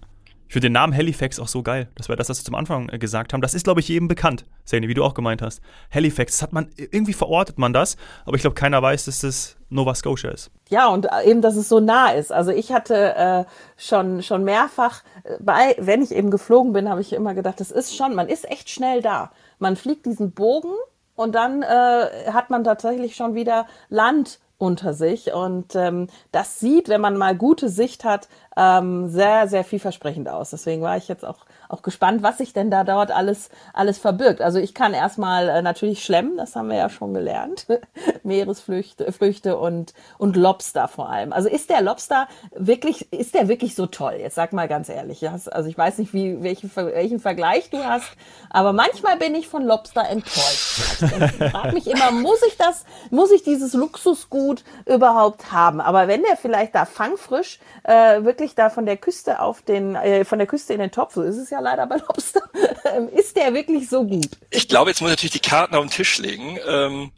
[0.46, 1.88] Ich finde den Namen Halifax auch so geil.
[1.96, 3.40] Das war das, was wir zum Anfang äh, gesagt haben.
[3.40, 5.60] Das ist, glaube ich, jedem bekannt, Sani, wie du auch gemeint hast.
[5.92, 9.56] Halifax, das hat man, irgendwie verortet man das, aber ich glaube, keiner weiß, dass das
[9.68, 10.52] Nova Scotia ist.
[10.68, 12.30] Ja, und äh, eben, dass es so nah ist.
[12.30, 13.44] Also ich hatte äh,
[13.76, 17.72] schon, schon mehrfach äh, bei, wenn ich eben geflogen bin, habe ich immer gedacht, das
[17.72, 19.32] ist schon, man ist echt schnell da.
[19.58, 20.70] Man fliegt diesen Bogen
[21.16, 25.32] und dann äh, hat man tatsächlich schon wieder Land unter sich.
[25.32, 30.50] Und ähm, das sieht, wenn man mal gute Sicht hat, ähm, sehr, sehr vielversprechend aus.
[30.50, 31.44] Deswegen war ich jetzt auch,
[31.74, 34.40] auch gespannt, was sich denn da dort alles, alles verbirgt.
[34.40, 37.66] Also ich kann erstmal äh, natürlich schlemmen, das haben wir ja schon gelernt.
[38.22, 41.32] Meeresfrüchte Früchte und, und Lobster vor allem.
[41.32, 44.14] Also ist der Lobster wirklich, ist der wirklich so toll?
[44.18, 45.28] Jetzt sag mal ganz ehrlich.
[45.28, 48.12] Also ich weiß nicht, wie, welchen, welchen Vergleich du hast,
[48.50, 51.02] aber manchmal bin ich von Lobster enttäuscht.
[51.02, 55.80] Ich frage mich immer, muss ich das, muss ich dieses Luxusgut überhaupt haben?
[55.80, 60.24] Aber wenn der vielleicht da fangfrisch äh, wirklich da von der Küste auf den, äh,
[60.24, 62.42] von der Küste in den Topf, so ist es ja leider bei Lobster,
[62.94, 64.28] ähm, ist der wirklich so gut?
[64.50, 66.58] Ich glaube, jetzt muss ich natürlich die Karten auf den Tisch legen.
[66.66, 67.10] Ähm,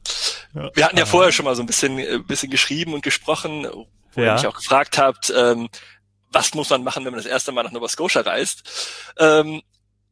[0.54, 0.70] ja.
[0.74, 3.66] Wir hatten ja vorher schon mal so ein bisschen, äh, bisschen geschrieben und gesprochen,
[4.14, 4.28] wo ja.
[4.28, 5.68] ihr mich auch gefragt habt, ähm,
[6.30, 8.62] was muss man machen, wenn man das erste Mal nach Nova Scotia reist?
[9.18, 9.62] Ähm,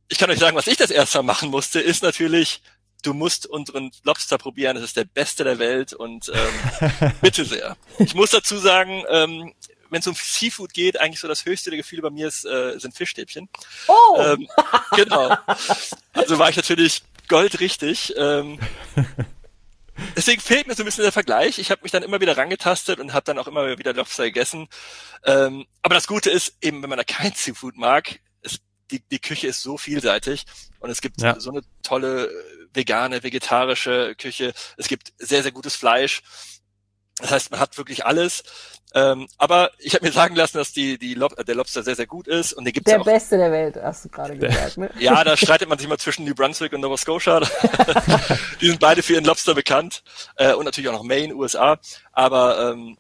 [0.09, 2.61] ich kann euch sagen, was ich das erste Mal machen musste, ist natürlich
[3.03, 7.77] du musst unseren Lobster probieren, das ist der beste der Welt und ähm, bitte sehr.
[7.99, 9.53] Ich muss dazu sagen, ähm,
[9.91, 12.79] wenn es um Seafood geht, eigentlich so das höchste der Gefühle bei mir ist, äh,
[12.79, 13.49] sind Fischstäbchen.
[13.89, 14.21] Oh!
[14.21, 14.49] Ähm,
[14.97, 15.37] genau.
[16.13, 18.15] Also war ich natürlich goldrichtig.
[18.17, 18.59] Ähm,
[20.17, 21.59] deswegen fehlt mir so ein bisschen der Vergleich.
[21.59, 24.69] Ich habe mich dann immer wieder rangetastet und habe dann auch immer wieder Lobster gegessen.
[25.25, 29.21] Ähm, aber das Gute ist, eben wenn man da kein Seafood mag, ist, die, die
[29.21, 30.45] Küche ist so vielseitig
[30.81, 31.39] und es gibt ja.
[31.39, 32.31] so eine tolle
[32.75, 34.53] vegane, vegetarische Küche.
[34.77, 36.23] Es gibt sehr, sehr gutes Fleisch.
[37.19, 38.43] Das heißt, man hat wirklich alles.
[38.95, 42.07] Ähm, aber ich habe mir sagen lassen, dass die, die Lob der Lobster sehr, sehr
[42.07, 42.53] gut ist.
[42.53, 43.05] Und den gibt's der auch.
[43.05, 44.77] beste der Welt, hast du gerade gesagt.
[44.77, 44.91] Ne?
[44.99, 47.41] ja, da streitet man sich mal zwischen New Brunswick und Nova Scotia.
[48.61, 50.03] die sind beide für ihren Lobster bekannt.
[50.37, 51.79] Äh, und natürlich auch noch Maine, USA.
[52.13, 52.97] Aber ähm,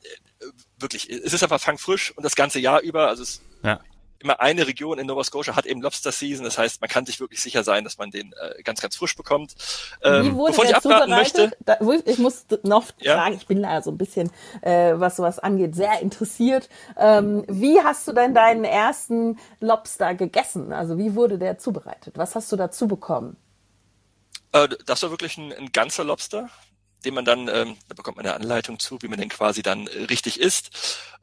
[0.78, 3.08] wirklich, es ist einfach fangfrisch und das ganze Jahr über.
[3.08, 3.80] Also es ja
[4.24, 6.44] immer eine Region in Nova Scotia hat eben Lobster Season.
[6.44, 9.14] Das heißt, man kann sich wirklich sicher sein, dass man den äh, ganz, ganz frisch
[9.14, 9.54] bekommt.
[10.02, 11.52] Ähm, Wie wurde bevor ich abraten möchte.
[11.60, 13.14] Da, ich muss noch ja?
[13.14, 14.30] fragen, ich bin da so ein bisschen,
[14.62, 16.68] äh, was sowas angeht, sehr interessiert.
[16.96, 20.72] Ähm, wie hast du denn deinen ersten Lobster gegessen?
[20.72, 22.16] Also wie wurde der zubereitet?
[22.16, 23.37] Was hast du dazu bekommen?
[24.52, 26.48] Äh, das war wirklich ein, ein ganzer Lobster
[27.04, 29.86] den man dann, ähm, da bekommt man eine Anleitung zu, wie man den quasi dann
[29.86, 30.70] äh, richtig isst.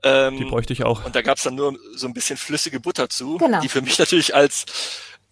[0.03, 1.05] Ähm, die bräuchte ich auch.
[1.05, 3.61] Und da gab's dann nur so ein bisschen flüssige Butter zu, genau.
[3.61, 4.65] die für mich natürlich als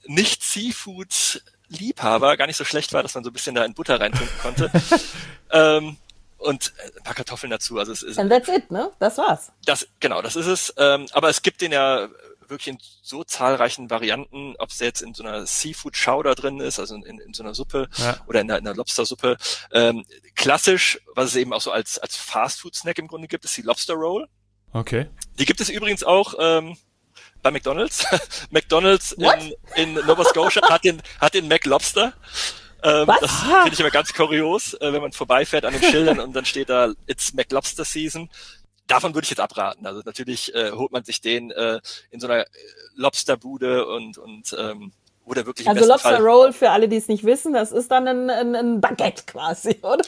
[0.06, 4.38] Nicht-Seafood-Liebhaber gar nicht so schlecht war, dass man so ein bisschen da in Butter reintunken
[4.42, 4.72] konnte.
[5.52, 5.98] ähm,
[6.38, 7.80] und ein paar Kartoffeln dazu.
[7.80, 8.18] Also es ist.
[8.18, 8.92] And that's it, ne?
[9.00, 9.52] Das war's.
[9.66, 10.74] Das genau, das ist es.
[10.78, 12.10] Ähm, aber es gibt den ja
[12.50, 16.80] wirklich in so zahlreichen Varianten, ob es jetzt in so einer Seafood Chowder drin ist,
[16.80, 18.18] also in, in so einer Suppe ja.
[18.28, 19.38] oder in einer, in einer Lobster-Suppe.
[19.72, 23.62] Ähm, klassisch, was es eben auch so als, als Fast-Food-Snack im Grunde gibt, ist die
[23.62, 24.28] Lobster Roll.
[24.74, 25.08] Okay.
[25.40, 26.78] Die gibt es übrigens auch ähm,
[27.42, 28.06] bei McDonald's.
[28.50, 32.14] McDonald's in, in Nova Scotia hat den, hat den McLobster.
[32.82, 36.34] Ähm, das finde ich immer ganz kurios, äh, wenn man vorbeifährt an den Schildern und
[36.34, 38.30] dann steht da It's McLobster Season
[38.90, 39.86] davon würde ich jetzt abraten.
[39.86, 41.80] Also natürlich äh, holt man sich den äh,
[42.12, 42.46] in so einer äh,
[42.96, 44.92] Lobsterbude und und ähm,
[45.26, 48.08] oder wirklich Also Lobster Fall, Roll für alle, die es nicht wissen, das ist dann
[48.08, 50.04] ein, ein, ein Baguette quasi, oder?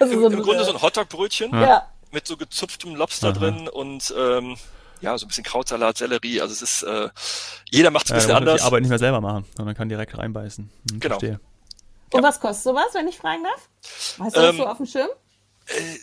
[0.00, 1.88] Also Im, so im Grunde so ein Hotdog-Brötchen ja.
[2.10, 3.38] mit so gezupftem Lobster Aha.
[3.38, 4.56] drin und ähm,
[5.00, 6.40] ja, so ein bisschen Krautsalat, Sellerie.
[6.40, 7.10] Also es ist, äh,
[7.70, 8.60] jeder macht es ein bisschen ja, anders.
[8.60, 10.70] Die Arbeit nicht mehr selber machen, sondern kann direkt reinbeißen.
[10.90, 11.18] Hm, genau.
[11.18, 11.40] Verstehe.
[12.12, 12.28] Und ja.
[12.28, 13.68] was kostet sowas, wenn ich fragen darf?
[14.18, 15.10] Hast du ähm, das so auf dem Schirm?
[15.66, 15.96] Äh,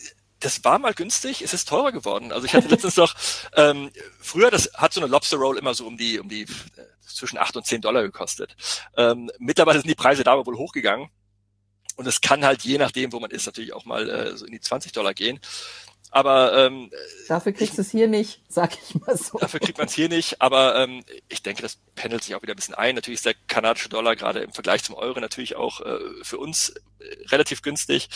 [0.44, 2.32] das war mal günstig, es ist teurer geworden.
[2.32, 3.16] Also ich hatte letztens noch,
[3.56, 6.48] ähm, früher, das hat so eine Lobster Roll immer so um die, um die äh,
[7.02, 8.56] zwischen acht und zehn Dollar gekostet.
[8.98, 11.10] Ähm, mittlerweile sind die Preise da wohl hochgegangen.
[11.96, 14.52] Und es kann halt je nachdem, wo man ist, natürlich auch mal äh, so in
[14.52, 15.40] die 20 Dollar gehen.
[16.10, 16.92] Aber ähm,
[17.28, 19.40] dafür kriegst du es hier nicht, sag ich mal so.
[19.40, 22.54] Dafür kriegt man es hier nicht, aber ähm, ich denke, das pendelt sich auch wieder
[22.54, 22.94] ein bisschen ein.
[22.94, 26.70] Natürlich ist der kanadische Dollar gerade im Vergleich zum Euro natürlich auch äh, für uns
[27.00, 28.10] äh, relativ günstig.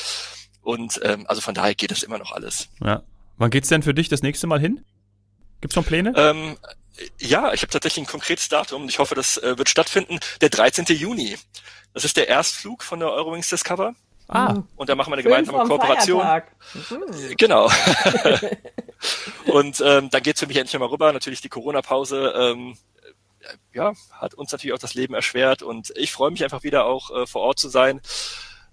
[0.62, 2.70] Und ähm, also von daher geht das immer noch alles.
[2.84, 3.04] Ja.
[3.38, 4.84] Wann geht's denn für dich das nächste Mal hin?
[5.62, 6.14] Gibt's schon Pläne?
[6.16, 6.58] Ähm,
[7.20, 8.90] ja, ich habe tatsächlich ein konkretes Datum.
[8.90, 10.20] Ich hoffe, das äh, wird stattfinden.
[10.42, 10.86] Der 13.
[10.86, 11.38] Juni.
[11.94, 13.96] Das ist der Erstflug von der Eurowings Discover.
[14.28, 14.62] Ah.
[14.76, 16.26] Und da machen wir eine gemeinsame Kooperation.
[16.74, 17.38] Mhm.
[17.38, 17.72] Genau.
[19.46, 21.14] und ähm, dann geht's für mich endlich mal rüber.
[21.14, 22.78] Natürlich die Corona-Pause ähm,
[23.74, 27.12] ja, hat uns natürlich auch das Leben erschwert und ich freue mich einfach wieder auch
[27.12, 28.02] äh, vor Ort zu sein.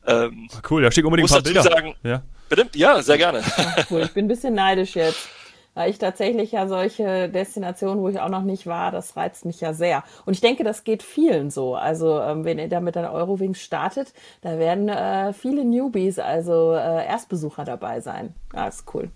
[0.06, 1.62] Ähm, cool, da schick unbedingt ein paar Bilder.
[1.62, 2.22] Sagen, ja.
[2.48, 2.68] Bitte?
[2.74, 3.42] Ja, sehr gerne.
[3.44, 4.02] Ach, cool.
[4.02, 5.28] Ich bin ein bisschen neidisch jetzt.
[5.76, 9.60] Weil ich tatsächlich ja solche Destinationen, wo ich auch noch nicht war, das reizt mich
[9.60, 10.04] ja sehr.
[10.24, 11.74] Und ich denke, das geht vielen so.
[11.74, 16.74] Also ähm, wenn ihr da mit der Eurowings startet, da werden äh, viele Newbies, also
[16.74, 18.34] äh, Erstbesucher dabei sein.
[18.54, 19.10] Ja, ist cool.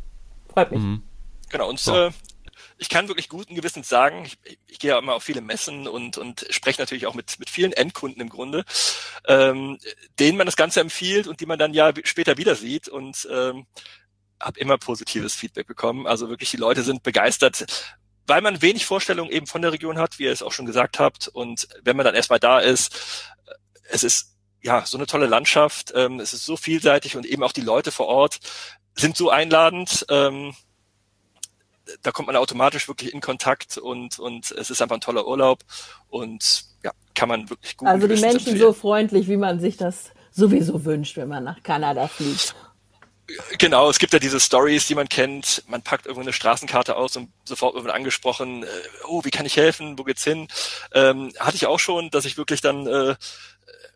[0.53, 0.81] Freut mich.
[0.81, 1.03] Mhm.
[1.49, 1.95] Genau, und so.
[1.95, 2.11] äh,
[2.79, 6.17] ich kann wirklich guten Gewissens sagen, ich, ich gehe ja immer auf viele Messen und,
[6.17, 8.65] und spreche natürlich auch mit, mit vielen Endkunden im Grunde,
[9.27, 9.79] ähm,
[10.19, 12.89] denen man das Ganze empfiehlt und die man dann ja später wieder sieht.
[12.89, 13.67] Und ähm,
[14.41, 16.07] habe immer positives Feedback bekommen.
[16.07, 17.67] Also wirklich, die Leute sind begeistert,
[18.27, 20.99] weil man wenig Vorstellungen eben von der Region hat, wie ihr es auch schon gesagt
[20.99, 21.29] habt.
[21.29, 23.35] Und wenn man dann erstmal da ist,
[23.91, 27.53] es ist ja so eine tolle Landschaft, ähm, es ist so vielseitig und eben auch
[27.53, 28.39] die Leute vor Ort
[28.95, 30.05] sind so einladend.
[30.09, 30.55] Ähm,
[32.03, 35.61] da kommt man automatisch wirklich in Kontakt und, und es ist einfach ein toller Urlaub
[36.09, 37.89] und ja, kann man wirklich gut.
[37.89, 38.59] Also die Menschen empfehlen.
[38.59, 42.55] so freundlich, wie man sich das sowieso wünscht, wenn man nach Kanada fliegt.
[43.59, 45.63] Genau, es gibt ja diese Stories, die man kennt.
[45.67, 48.67] Man packt irgendwo eine Straßenkarte aus und sofort wird angesprochen, äh,
[49.07, 50.49] oh, wie kann ich helfen, wo geht's hin?
[50.95, 53.17] Ähm, hatte ich auch schon, dass ich wirklich dann äh,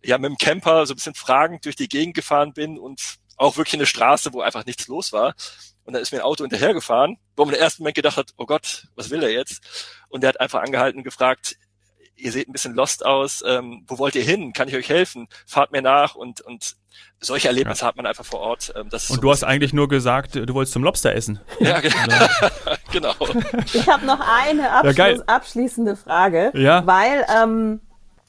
[0.03, 3.01] ja mit dem Camper so ein bisschen fragend durch die Gegend gefahren bin und
[3.37, 5.35] auch wirklich eine Straße, wo einfach nichts los war.
[5.85, 8.47] Und dann ist mir ein Auto hinterhergefahren, wo man im ersten Moment gedacht hat, oh
[8.47, 9.63] Gott, was will er jetzt?
[10.09, 11.57] Und der hat einfach angehalten und gefragt,
[12.17, 14.53] ihr seht ein bisschen lost aus, ähm, wo wollt ihr hin?
[14.53, 15.29] Kann ich euch helfen?
[15.47, 16.77] Fahrt mir nach und, und
[17.21, 17.89] solche Erlebnisse ja.
[17.89, 18.73] hat man einfach vor Ort.
[18.77, 21.41] Ähm, und so du hast eigentlich nur gesagt, du wolltest zum Lobster essen.
[21.59, 21.81] Ja,
[22.93, 23.15] genau.
[23.73, 26.87] Ich habe noch eine Abschluss, ja, abschließende Frage, ja.
[26.87, 27.81] weil ähm,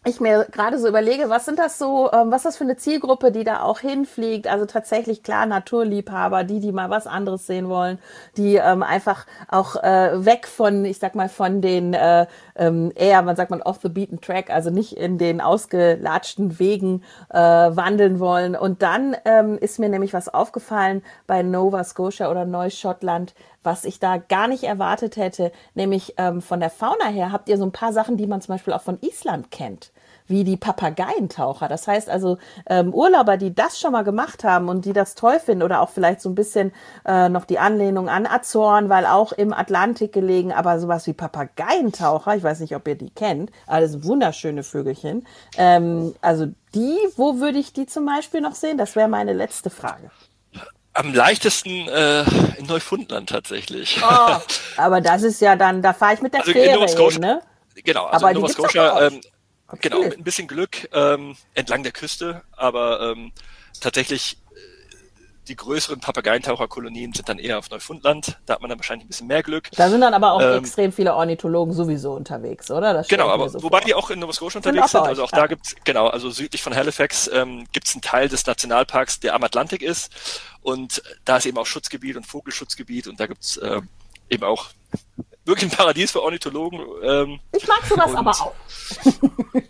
[0.06, 2.76] ich mir gerade so überlege, was sind das so, ähm, was ist das für eine
[2.76, 4.48] Zielgruppe, die da auch hinfliegt?
[4.48, 8.00] Also tatsächlich klar Naturliebhaber, die, die mal was anderes sehen wollen,
[8.36, 13.22] die ähm, einfach auch äh, weg von, ich sag mal, von den äh, ähm, eher,
[13.22, 18.20] man sagt man off the beaten track, also nicht in den ausgelatschten Wegen äh, wandeln
[18.20, 18.56] wollen.
[18.56, 24.00] Und dann ähm, ist mir nämlich was aufgefallen bei Nova Scotia oder Neuschottland, was ich
[24.00, 27.72] da gar nicht erwartet hätte, nämlich ähm, von der Fauna her habt ihr so ein
[27.72, 29.92] paar Sachen, die man zum Beispiel auch von Island kennt
[30.28, 31.68] wie die Papageientaucher.
[31.68, 35.40] Das heißt also, ähm, Urlauber, die das schon mal gemacht haben und die das toll
[35.40, 36.72] finden oder auch vielleicht so ein bisschen
[37.06, 42.36] äh, noch die Anlehnung an Azoren, weil auch im Atlantik gelegen, aber sowas wie Papageientaucher,
[42.36, 45.26] ich weiß nicht, ob ihr die kennt, alles wunderschöne Vögelchen.
[45.58, 48.78] Ähm, also die, wo würde ich die zum Beispiel noch sehen?
[48.78, 50.10] Das wäre meine letzte Frage.
[50.96, 52.22] Am leichtesten äh,
[52.58, 54.00] in Neufundland tatsächlich.
[54.04, 54.36] Oh,
[54.78, 57.42] aber das ist ja dann, da fahre ich mit der also Fähre hin, ne?
[57.84, 59.22] Genau, also aber in Nova Scotia ähm,
[59.82, 63.32] Genau, mit ein bisschen Glück ähm, entlang der Küste, aber ähm,
[63.80, 64.60] tatsächlich äh,
[65.48, 68.40] die größeren Papageientaucherkolonien sind dann eher auf Neufundland.
[68.46, 69.70] Da hat man dann wahrscheinlich ein bisschen mehr Glück.
[69.72, 72.94] Da sind dann aber auch ähm, extrem viele Ornithologen sowieso unterwegs, oder?
[72.94, 73.88] Das genau, aber so wobei vor.
[73.88, 75.02] die auch in Nova Scotia unterwegs sind.
[75.02, 75.40] Also auch ja.
[75.40, 79.44] da gibt's genau, also südlich von Halifax ähm, gibt's einen Teil des Nationalparks, der am
[79.44, 80.12] Atlantik ist.
[80.62, 83.82] Und da ist eben auch Schutzgebiet und Vogelschutzgebiet und da gibt's äh,
[84.30, 84.70] eben auch
[85.46, 86.80] wirklich ein Paradies für Ornithologen.
[87.04, 88.54] Ähm, ich mag sowas aber auch.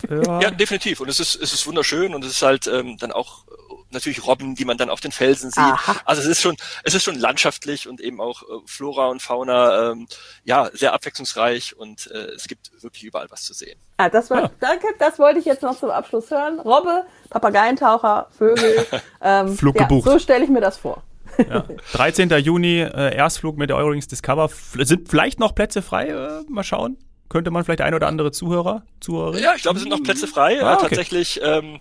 [0.10, 0.42] ja.
[0.42, 0.52] ja.
[0.52, 1.00] definitiv.
[1.00, 3.46] Und es ist, es ist wunderschön und es ist halt ähm, dann auch
[3.94, 5.64] natürlich Robben, die man dann auf den Felsen sieht.
[5.64, 5.96] Aha.
[6.06, 9.92] Also es ist schon, es ist schon landschaftlich und eben auch äh, Flora und Fauna,
[9.92, 10.08] ähm,
[10.44, 13.80] ja, sehr abwechslungsreich und äh, es gibt wirklich überall was zu sehen.
[13.98, 14.52] Ah, das war, ja.
[14.60, 16.60] danke, das wollte ich jetzt noch zum Abschluss hören.
[16.60, 18.86] Robbe, Papageientaucher, Vögel.
[19.26, 20.10] Ähm, Flug ja, gebucht.
[20.10, 21.02] So stelle ich mir das vor.
[21.38, 21.66] Ja.
[21.94, 22.30] 13.
[22.30, 24.46] Juni, äh, Erstflug mit der Eurowings Discover.
[24.46, 26.08] F sind vielleicht noch Plätze frei?
[26.08, 26.98] Äh, mal schauen.
[27.30, 29.44] Könnte man vielleicht ein oder andere Zuhörer, Zuhörerin?
[29.44, 30.64] Ja, ich glaube, es sind noch Plätze frei.
[30.64, 30.90] Ah, okay.
[30.90, 31.80] Tatsächlich ähm,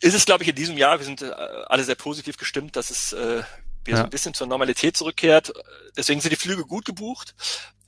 [0.00, 1.30] ist es, glaube ich, in diesem Jahr, wir sind äh,
[1.66, 3.42] alle sehr positiv gestimmt, dass es äh,
[3.84, 3.96] wieder ja.
[3.98, 5.52] so ein bisschen zur Normalität zurückkehrt.
[5.96, 7.34] Deswegen sind die Flüge gut gebucht.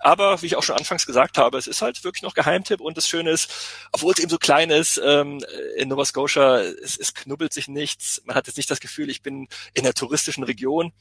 [0.03, 2.97] Aber wie ich auch schon anfangs gesagt habe, es ist halt wirklich noch Geheimtipp und
[2.97, 3.53] das Schöne ist,
[3.93, 5.45] obwohl es eben so klein ist, ähm,
[5.77, 8.23] in Nova Scotia, es, es knubbelt sich nichts.
[8.25, 10.93] Man hat jetzt nicht das Gefühl, ich bin in einer touristischen Region.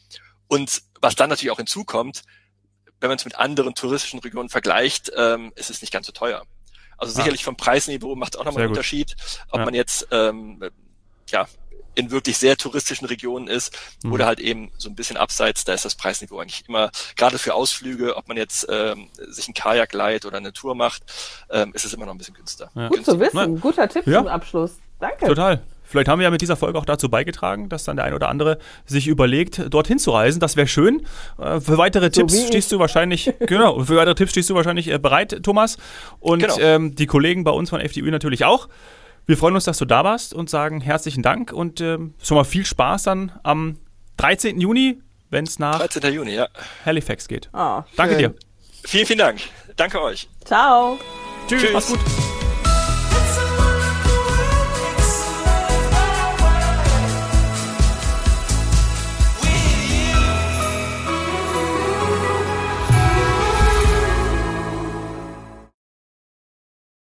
[0.47, 2.23] Und was dann natürlich auch hinzukommt,
[2.99, 6.45] wenn man es mit anderen touristischen Regionen vergleicht, ähm, ist es nicht ganz so teuer.
[6.97, 7.15] Also ah.
[7.15, 9.15] sicherlich vom Preisniveau macht es auch nochmal einen Unterschied,
[9.49, 9.65] ob ja.
[9.65, 10.61] man jetzt ähm,
[11.29, 11.47] ja
[11.99, 14.13] in wirklich sehr touristischen Regionen ist mhm.
[14.13, 17.53] oder halt eben so ein bisschen abseits, da ist das Preisniveau eigentlich immer, gerade für
[17.53, 21.03] Ausflüge, ob man jetzt ähm, sich ein Kajak leiht oder eine Tour macht,
[21.49, 22.71] ähm, ist es immer noch ein bisschen günstiger.
[22.75, 22.87] Ja.
[22.87, 24.19] Gut zu wissen, guter Tipp ja.
[24.19, 24.77] zum Abschluss.
[24.99, 25.27] Danke.
[25.27, 25.61] Total.
[25.89, 28.29] Vielleicht haben wir ja mit dieser Folge auch dazu beigetragen, dass dann der ein oder
[28.29, 30.39] andere sich überlegt, dorthin zu reisen.
[30.39, 31.01] Das wäre schön.
[31.39, 34.87] Äh, für weitere so Tipps stehst du wahrscheinlich, genau, für weitere Tipps stehst du wahrscheinlich
[34.87, 35.77] äh, bereit, Thomas.
[36.19, 36.59] Und genau.
[36.59, 38.69] ähm, die Kollegen bei uns von FDU natürlich auch.
[39.29, 42.45] Wir freuen uns, dass du da warst und sagen herzlichen Dank und ähm, schon mal
[42.45, 43.77] viel Spaß dann am
[44.17, 44.59] 13.
[44.59, 46.11] Juni, wenn es nach 13.
[46.11, 46.47] Juni, ja.
[46.83, 47.47] Halifax geht.
[47.53, 48.33] Oh, Danke dir.
[48.85, 49.39] Vielen, vielen Dank.
[49.75, 50.27] Danke euch.
[50.45, 50.97] Ciao.
[51.47, 51.61] Tschüss.
[51.61, 51.73] Tschüss.
[51.73, 51.99] Mach's gut.